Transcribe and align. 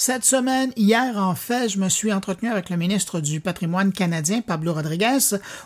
Cette 0.00 0.24
semaine, 0.24 0.70
hier 0.76 1.16
en 1.16 1.34
fait, 1.34 1.68
je 1.68 1.80
me 1.80 1.88
suis 1.88 2.12
entretenu 2.12 2.48
avec 2.48 2.70
le 2.70 2.76
ministre 2.76 3.18
du 3.18 3.40
patrimoine 3.40 3.90
canadien, 3.90 4.42
Pablo 4.42 4.72
Rodriguez, 4.72 5.18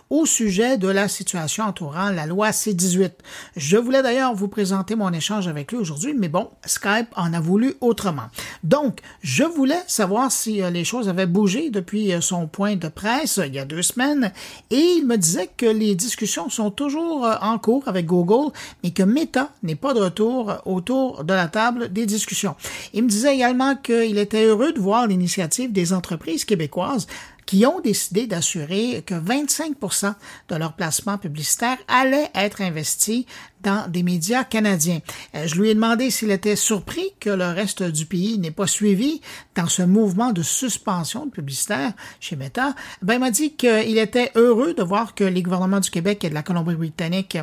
au 0.08 0.24
sujet 0.24 0.78
de 0.78 0.88
la 0.88 1.06
situation 1.06 1.64
entourant 1.64 2.08
la 2.08 2.24
loi 2.24 2.50
C-18. 2.50 3.10
Je 3.56 3.76
voulais 3.76 4.02
d'ailleurs 4.02 4.34
vous 4.34 4.48
présenter 4.48 4.94
mon 4.94 5.12
échange 5.12 5.48
avec 5.48 5.70
lui 5.70 5.76
aujourd'hui, 5.76 6.14
mais 6.18 6.30
bon, 6.30 6.48
Skype 6.64 7.08
en 7.14 7.34
a 7.34 7.40
voulu 7.40 7.74
autrement. 7.82 8.30
Donc, 8.64 9.00
je 9.20 9.44
voulais 9.44 9.82
savoir 9.86 10.32
si 10.32 10.62
euh, 10.62 10.70
les 10.70 10.84
choses 10.84 11.10
avaient 11.10 11.26
bougé 11.26 11.68
depuis 11.68 12.14
euh, 12.14 12.22
son 12.22 12.46
point 12.46 12.76
de 12.76 12.88
presse 12.88 13.38
il 13.46 13.54
y 13.54 13.58
a 13.58 13.66
deux 13.66 13.82
semaines, 13.82 14.32
et 14.70 14.94
il 14.96 15.06
me 15.06 15.18
disait 15.18 15.50
que 15.54 15.66
les 15.66 15.94
discussions 15.94 16.48
sont 16.48 16.70
toujours 16.70 17.26
euh, 17.26 17.34
en 17.42 17.58
cours 17.58 17.86
avec 17.86 18.06
Google, 18.06 18.50
mais 18.82 18.92
que 18.92 19.02
Meta 19.02 19.50
n'est 19.62 19.74
pas 19.74 19.92
de 19.92 20.00
retour 20.00 20.54
autour 20.64 21.22
de 21.22 21.34
la 21.34 21.48
table 21.48 21.92
des 21.92 22.06
discussions. 22.06 22.54
Il 22.94 23.02
me 23.02 23.10
disait 23.10 23.34
également 23.34 23.76
qu'il 23.76 24.21
était 24.22 24.44
heureux 24.44 24.72
de 24.72 24.80
voir 24.80 25.06
l'initiative 25.06 25.72
des 25.72 25.92
entreprises 25.92 26.44
québécoises 26.44 27.06
qui 27.46 27.66
ont 27.66 27.80
décidé 27.80 28.26
d'assurer 28.26 29.02
que 29.04 29.14
25% 29.14 30.14
de 30.48 30.56
leur 30.56 30.74
placement 30.74 31.18
publicitaire 31.18 31.76
allait 31.88 32.30
être 32.34 32.62
investi 32.62 33.26
dans 33.62 33.90
des 33.90 34.02
médias 34.02 34.44
canadiens. 34.44 35.00
Euh, 35.34 35.46
je 35.46 35.60
lui 35.60 35.70
ai 35.70 35.74
demandé 35.74 36.10
s'il 36.10 36.30
était 36.30 36.56
surpris 36.56 37.12
que 37.20 37.30
le 37.30 37.46
reste 37.46 37.82
du 37.82 38.06
pays 38.06 38.38
n'ait 38.38 38.50
pas 38.50 38.66
suivi 38.66 39.20
dans 39.54 39.68
ce 39.68 39.82
mouvement 39.82 40.32
de 40.32 40.42
suspension 40.42 41.26
de 41.26 41.30
publicitaire 41.30 41.92
chez 42.20 42.36
Meta. 42.36 42.74
Ben, 43.02 43.14
il 43.14 43.20
m'a 43.20 43.30
dit 43.30 43.54
qu'il 43.54 43.98
était 43.98 44.32
heureux 44.34 44.74
de 44.74 44.82
voir 44.82 45.14
que 45.14 45.24
les 45.24 45.42
gouvernements 45.42 45.80
du 45.80 45.90
Québec 45.90 46.24
et 46.24 46.30
de 46.30 46.34
la 46.34 46.42
Colombie-Britannique 46.42 47.38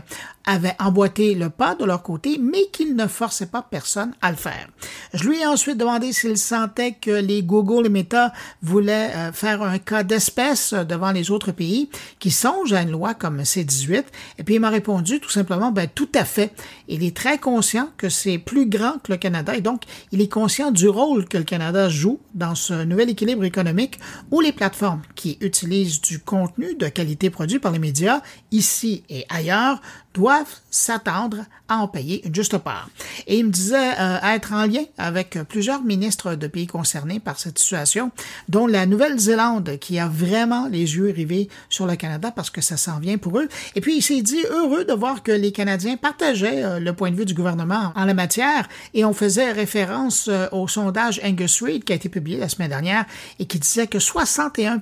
avaient 0.46 0.76
emboîté 0.80 1.36
le 1.36 1.50
pas 1.50 1.76
de 1.76 1.86
leur 1.86 2.02
côté, 2.02 2.40
mais 2.42 2.68
qu'ils 2.72 2.96
ne 2.96 3.08
forçaient 3.08 3.46
pas 3.46 3.62
personne 3.62 4.14
à 4.22 4.32
le 4.32 4.38
faire. 4.38 4.68
Je 5.14 5.28
lui 5.28 5.40
ai 5.40 5.46
ensuite 5.46 5.78
demandé 5.78 6.12
s'il 6.12 6.38
sentait 6.38 6.94
que 6.94 7.12
les 7.12 7.44
Google 7.44 7.86
et 7.86 7.90
Meta 7.90 8.34
voulaient 8.62 9.12
euh, 9.16 9.32
faire 9.32 9.62
un 9.62 9.78
cas 9.78 10.04
d'espèce 10.04 10.74
devant 10.74 11.12
les 11.12 11.32
autres 11.32 11.52
pays 11.52 11.90
qui 12.20 12.32
songent 12.32 12.74
à 12.74 12.82
une 12.82 12.92
loi 12.92 13.14
comme 13.14 13.44
C-18. 13.44 14.04
Et 14.38 14.44
puis 14.44 14.56
il 14.56 14.60
m'a 14.60 14.70
répondu 14.70 15.20
tout 15.20 15.30
simplement, 15.30 15.72
ben, 15.72 15.88
tout 15.94 16.09
tout 16.12 16.20
à 16.20 16.26
fait. 16.26 16.52
Il 16.88 17.04
est 17.04 17.16
très 17.16 17.38
conscient 17.38 17.90
que 17.98 18.10
c'est 18.10 18.38
plus 18.38 18.68
grand 18.68 19.00
que 19.04 19.12
le 19.12 19.18
Canada 19.18 19.56
et 19.56 19.62
donc 19.62 19.84
il 20.12 20.22
est 20.22 20.32
conscient 20.32 20.72
du 20.72 20.88
rôle 20.88 21.28
que 21.28 21.38
le 21.38 21.44
Canada 21.44 21.90
joue 21.90 22.20
dans 22.34 22.56
ce 22.56 22.84
nouvel 22.84 23.10
équilibre 23.10 23.44
économique 23.44 24.00
où 24.32 24.42
les 24.42 24.52
plateformes 24.52 25.02
qui 25.16 25.38
utilisent 25.42 26.02
du 26.02 26.20
contenu 26.20 26.76
de 26.76 26.88
qualité 26.88 27.30
produit 27.30 27.60
par 27.60 27.72
les 27.72 27.80
médias 27.80 28.22
ici 28.52 29.04
et 29.10 29.26
ailleurs 29.30 29.82
doivent 30.20 30.60
s'attendre 30.70 31.46
à 31.70 31.78
en 31.78 31.88
payer 31.88 32.22
juste 32.34 32.58
part. 32.58 32.90
Et 33.26 33.40
il 33.40 33.46
me 33.46 33.52
disait 33.52 33.94
euh, 34.00 34.18
être 34.36 34.54
en 34.54 34.66
lien 34.66 34.84
avec 34.98 35.38
plusieurs 35.48 35.82
ministres 35.82 36.36
de 36.36 36.48
pays 36.48 36.68
concernés 36.68 37.20
par 37.20 37.40
cette 37.40 37.58
situation, 37.58 38.12
dont 38.50 38.68
la 38.68 38.86
Nouvelle-Zélande, 38.86 39.78
qui 39.80 39.98
a 39.98 40.08
vraiment 40.08 40.68
les 40.68 40.96
yeux 40.98 41.14
rivés 41.16 41.48
sur 41.70 41.86
le 41.88 41.96
Canada 41.96 42.32
parce 42.36 42.50
que 42.50 42.60
ça 42.60 42.76
s'en 42.76 43.00
vient 43.00 43.18
pour 43.18 43.40
eux. 43.40 43.48
Et 43.76 43.82
puis 43.82 43.96
il 43.96 44.02
s'est 44.02 44.22
dit 44.22 44.44
heureux 44.52 44.84
de 44.84 44.94
voir 44.94 45.24
que 45.24 45.32
les 45.32 45.54
Canadiens 45.54 45.96
partageaient 45.96 46.64
euh, 46.64 46.80
le 46.80 46.94
point 46.94 47.12
de 47.12 47.16
vue 47.16 47.26
du 47.26 47.34
gouvernement 47.34 47.94
en 47.96 48.06
la 48.06 48.14
matière 48.14 48.68
et 48.94 49.06
on 49.06 49.14
faisait 49.14 49.54
référence 49.54 50.28
euh, 50.28 50.48
au 50.52 50.68
sondage 50.68 51.22
Angus 51.24 51.64
Reid 51.64 51.86
qui 51.86 51.94
a 51.94 51.96
été 51.96 52.10
publié 52.10 52.38
la 52.38 52.50
semaine 52.50 52.70
dernière 52.70 53.06
et 53.40 53.46
qui 53.46 53.58
disait 53.58 53.88
que 53.88 54.00
61 54.00 54.82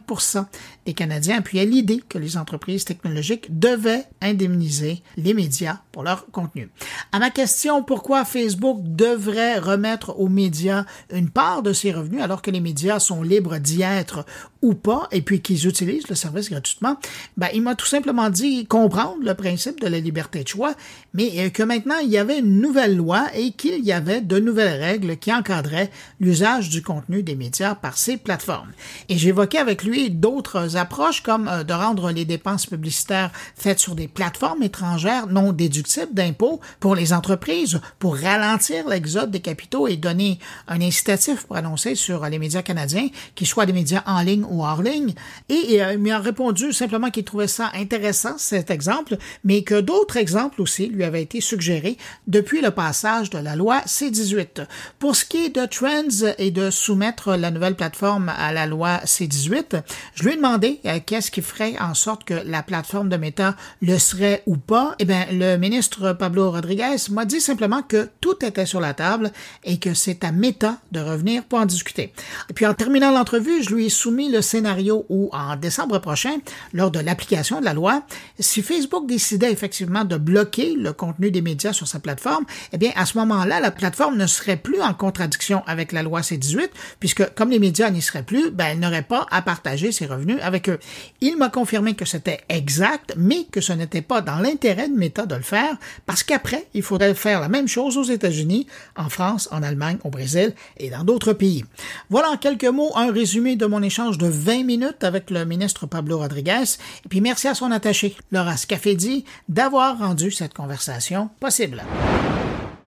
des 0.88 0.94
Canadiens 0.94 1.40
appuyaient 1.40 1.66
l'idée 1.66 2.02
que 2.08 2.18
les 2.18 2.38
entreprises 2.38 2.86
technologiques 2.86 3.60
devaient 3.60 4.06
indemniser 4.22 5.04
les 5.18 5.34
médias 5.34 5.80
pour 5.92 6.02
leur 6.02 6.28
contenu. 6.32 6.70
À 7.12 7.20
ma 7.20 7.30
question 7.30 7.84
pourquoi 7.84 8.24
Facebook 8.24 8.80
devrait 8.82 9.60
remettre 9.60 10.18
aux 10.18 10.30
médias 10.30 10.86
une 11.12 11.30
part 11.30 11.62
de 11.62 11.74
ses 11.74 11.92
revenus 11.92 12.22
alors 12.22 12.42
que 12.42 12.52
les 12.52 12.62
médias 12.62 13.00
sont 13.00 13.22
libres 13.22 13.58
d'y 13.58 13.82
être 13.82 14.26
ou 14.62 14.74
pas 14.74 15.08
et 15.12 15.22
puis 15.22 15.42
qu'ils 15.42 15.68
utilisent 15.68 16.08
le 16.08 16.16
service 16.16 16.50
gratuitement, 16.50 16.98
ben, 17.38 17.48
il 17.54 17.62
m'a 17.62 17.76
tout 17.76 17.86
simplement 17.86 18.30
dit 18.30 18.66
comprendre 18.66 19.18
le 19.22 19.34
principe 19.34 19.80
de 19.80 19.88
la 19.88 20.00
liberté 20.00 20.44
de 20.44 20.48
choix, 20.48 20.74
mais 21.14 21.32
euh, 21.38 21.50
que 21.50 21.64
maintenant 21.64 21.98
il 22.04 22.10
y 22.10 22.18
avait 22.18 22.40
une 22.40 22.60
nouvelle 22.62 22.96
loi 22.96 23.28
et 23.36 23.52
qu'il 23.52 23.84
y 23.84 23.92
avait 23.92 24.22
de 24.22 24.40
nouvelles 24.40 24.82
règles 24.82 25.18
qui 25.18 25.34
encadraient 25.34 25.92
l'usage 26.20 26.70
du 26.70 26.82
contenu 26.82 27.24
des 27.24 27.36
médias 27.36 27.76
par 27.76 27.98
ces 27.98 28.18
plateformes. 28.18 28.72
Et 29.10 29.18
j'évoquais 29.18 29.58
avec 29.58 29.84
lui 29.84 30.10
d'autres 30.10 30.78
approches 30.78 31.22
comme 31.22 31.48
euh, 31.48 31.64
de 31.64 31.74
rendre 31.74 32.12
les 32.12 32.26
dépenses 32.26 32.66
publicitaires 32.66 33.32
faites 33.56 33.80
sur 33.80 33.96
des 33.96 34.08
plateformes 34.08 34.64
étrangères 34.64 35.28
non 35.28 35.52
déductibles 35.52 36.14
d'impôts 36.14 36.60
pour 36.80 36.96
les 36.96 37.14
entreprises, 37.14 37.80
pour 38.00 38.18
ralentir 38.18 38.88
l'exode 38.88 39.32
des 39.32 39.40
capitaux 39.40 39.88
et 39.88 39.98
donner 39.98 40.40
un 40.68 40.82
incitatif 40.82 41.46
pour 41.46 41.56
annoncer 41.56 41.96
sur 41.96 42.26
les 42.28 42.40
médias 42.40 42.62
canadiens, 42.62 43.08
qu'ils 43.36 43.48
soient 43.48 43.66
des 43.66 43.74
médias 43.74 44.04
en 44.06 44.22
ligne 44.22 44.46
ou 44.50 44.57
hors 44.64 44.82
ligne. 44.82 45.14
Et 45.50 45.82
euh, 45.82 45.94
il 45.94 46.00
m'a 46.00 46.20
répondu 46.20 46.74
simplement 46.74 47.10
qu'il 47.10 47.24
trouvait 47.24 47.48
ça 47.48 47.72
intéressant, 47.74 48.38
cet 48.38 48.72
exemple, 48.72 49.18
mais 49.44 49.64
que 49.64 49.80
d'autres 49.80 50.18
exemples 50.18 50.62
aussi 50.62 50.88
lui 50.88 51.04
avaient 51.04 51.22
été 51.22 51.42
suggérés 51.42 51.98
depuis 52.28 52.62
le 52.62 52.72
passage 52.72 53.30
de 53.30 53.38
la 53.38 53.56
loi 53.56 53.82
C-18. 53.86 54.66
Pour 55.00 55.16
ce 55.16 55.26
qui 55.26 55.46
est 55.46 55.56
de 55.56 55.66
Trends 55.66 56.34
et 56.38 56.52
de 56.52 56.70
soumettre 56.70 57.36
la 57.36 57.52
nouvelle 57.52 57.76
plateforme 57.76 58.30
à 58.38 58.52
la 58.54 58.66
loi 58.66 59.00
C-18, 59.06 59.82
je 60.16 60.24
lui 60.24 60.34
ai 60.34 60.36
demandé 60.36 60.80
euh, 60.86 61.00
qu'est-ce 61.06 61.32
qui 61.32 61.42
ferait 61.42 61.76
en 61.80 61.94
sorte 61.94 62.24
que 62.24 62.34
la 62.46 62.64
plateforme 62.64 63.10
de 63.10 63.18
Meta 63.18 63.56
le 63.82 63.98
serait 63.98 64.44
ou 64.46 64.58
pas. 64.58 64.96
Eh 65.00 65.06
bien, 65.06 65.26
le 65.32 65.58
ministre 65.58 66.14
Pablo 66.14 66.52
Rodriguez 66.52 66.96
m'a 67.12 67.26
dit 67.26 67.42
simplement 67.42 67.82
que 67.82 68.10
tout 68.22 68.44
était 68.46 68.66
sur 68.66 68.80
la 68.80 68.94
table 68.94 69.32
et 69.64 69.78
que 69.78 69.94
c'est 69.94 70.24
à 70.24 70.32
Meta 70.32 70.78
de 70.92 71.00
revenir 71.00 71.44
pour 71.44 71.60
en 71.60 71.66
discuter. 71.66 72.14
Et 72.50 72.54
puis 72.54 72.66
en 72.66 72.74
terminant 72.74 73.12
l'entrevue, 73.12 73.64
je 73.64 73.74
lui 73.74 73.86
ai 73.86 73.90
soumis 73.90 74.30
le 74.30 74.37
scénario 74.42 75.06
où 75.10 75.30
en 75.34 75.56
décembre 75.56 76.00
prochain, 76.00 76.38
lors 76.74 76.92
de 76.92 77.00
l'application 77.00 77.60
de 77.60 77.66
la 77.66 77.74
loi, 77.74 78.04
si 78.40 78.62
Facebook 78.62 79.08
décidait 79.08 79.52
effectivement 79.52 80.04
de 80.04 80.18
bloquer 80.18 80.76
le 80.76 80.94
contenu 80.94 81.32
des 81.32 81.42
médias 81.42 81.74
sur 81.74 81.88
sa 81.88 82.00
plateforme, 82.00 82.46
eh 82.74 82.78
bien 82.78 82.92
à 82.96 83.06
ce 83.06 83.18
moment-là, 83.18 83.60
la 83.60 83.72
plateforme 83.72 84.18
ne 84.18 84.28
serait 84.28 84.58
plus 84.58 84.82
en 84.82 84.94
contradiction 84.94 85.64
avec 85.68 85.92
la 85.92 86.04
loi 86.04 86.22
C18 86.22 86.70
puisque 87.00 87.34
comme 87.36 87.50
les 87.50 87.60
médias 87.60 87.90
n'y 87.90 88.02
seraient 88.02 88.24
plus, 88.24 88.52
ben 88.52 88.68
elle 88.72 88.80
n'aurait 88.80 89.02
pas 89.02 89.26
à 89.32 89.42
partager 89.42 89.92
ses 89.92 90.06
revenus 90.06 90.38
avec 90.42 90.70
eux. 90.70 90.80
Il 91.22 91.38
m'a 91.38 91.50
confirmé 91.50 91.96
que 91.96 92.06
c'était 92.06 92.42
exact, 92.50 93.14
mais 93.18 93.46
que 93.52 93.62
ce 93.62 93.74
n'était 93.74 94.02
pas 94.02 94.22
dans 94.22 94.38
l'intérêt 94.38 94.90
de 94.90 94.96
Meta 94.96 95.26
de 95.26 95.36
le 95.36 95.42
faire 95.42 95.78
parce 96.06 96.24
qu'après, 96.24 96.68
il 96.74 96.84
faudrait 96.84 97.14
faire 97.14 97.42
la 97.42 97.50
même 97.50 97.68
chose 97.68 97.98
aux 97.98 98.04
États-Unis, 98.04 98.68
en 98.96 99.10
France, 99.10 99.50
en 99.52 99.64
Allemagne, 99.64 99.98
au 100.04 100.10
Brésil 100.10 100.54
et 100.78 100.90
dans 100.90 101.04
d'autres 101.04 101.34
pays. 101.34 101.66
Voilà 102.10 102.30
en 102.32 102.38
quelques 102.38 102.66
mots 102.66 102.92
un 102.96 103.12
résumé 103.12 103.56
de 103.56 103.66
mon 103.66 103.82
échange 103.82 104.18
de 104.28 104.32
20 104.32 104.64
minutes 104.64 105.04
avec 105.04 105.30
le 105.32 105.46
ministre 105.46 105.86
Pablo 105.88 106.18
Rodriguez. 106.20 106.78
Et 107.06 107.10
puis 107.10 107.22
merci 107.22 107.48
à 107.48 107.56
son 107.56 107.72
attaché, 107.72 108.16
Laura 108.32 108.58
Scafedi, 108.58 109.24
d'avoir 109.48 109.98
rendu 110.00 110.32
cette 110.32 110.54
conversation 110.54 111.30
possible. 111.40 111.84